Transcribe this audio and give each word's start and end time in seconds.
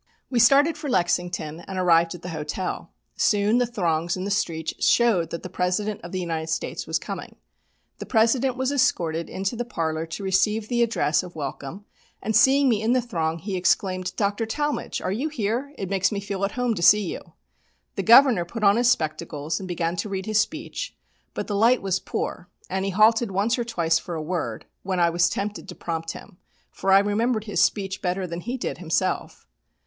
We 0.31 0.39
started 0.39 0.79
for 0.79 0.89
Lexington 0.89 1.59
and 1.67 1.77
arrived 1.77 2.15
at 2.15 2.23
the 2.23 2.29
hotel. 2.29 2.89
Soon 3.17 3.59
the 3.59 3.67
throngs 3.67 4.17
in 4.17 4.23
the 4.23 4.31
streets 4.31 4.73
showed 4.87 5.29
that 5.29 5.43
the 5.43 5.47
President 5.49 6.01
of 6.01 6.11
the 6.11 6.19
United 6.19 6.49
States 6.49 6.87
was 6.87 6.97
coming. 6.97 7.35
The 7.99 8.07
President 8.07 8.57
was 8.57 8.71
escorted 8.71 9.29
into 9.29 9.55
the 9.55 9.63
parlour 9.63 10.07
to 10.07 10.23
receive 10.23 10.69
the 10.69 10.81
address 10.81 11.21
of 11.21 11.35
welcome, 11.35 11.85
and 12.19 12.35
seeing 12.35 12.67
me 12.67 12.81
in 12.81 12.93
the 12.93 12.99
throng, 13.03 13.37
he 13.37 13.55
exclaimed, 13.55 14.15
"Dr. 14.15 14.47
Talmage! 14.47 15.03
Are 15.03 15.11
you 15.11 15.29
here? 15.29 15.71
It 15.77 15.87
makes 15.91 16.11
me 16.11 16.19
feel 16.19 16.43
at 16.45 16.53
home 16.53 16.73
to 16.73 16.81
see 16.81 17.05
you." 17.13 17.21
The 17.93 18.01
Governor 18.01 18.43
put 18.43 18.63
on 18.63 18.77
his 18.77 18.89
spectacles 18.89 19.59
and 19.59 19.67
began 19.67 19.95
to 19.97 20.09
read 20.09 20.25
his 20.25 20.39
speech, 20.41 20.97
but 21.35 21.45
the 21.45 21.53
light 21.53 21.83
was 21.83 21.99
poor, 21.99 22.49
and 22.71 22.85
he 22.85 22.89
halted 22.89 23.29
once 23.29 23.59
or 23.59 23.63
twice 23.63 23.99
for 23.99 24.15
a 24.15 24.19
word, 24.23 24.65
when 24.81 24.99
I 24.99 25.11
was 25.11 25.29
tempted 25.29 25.69
to 25.69 25.75
prompt 25.75 26.13
him, 26.13 26.37
for 26.71 26.91
I 26.91 26.97
remembered 26.97 27.43
his 27.43 27.61
speech 27.63 28.01
better 28.01 28.25
than 28.25 28.41
he 28.41 28.57
did 28.57 28.79
himself. 28.79 29.45